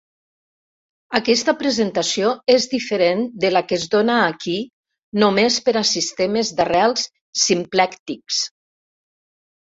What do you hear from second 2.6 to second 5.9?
diferent de la que es dóna aquí només per a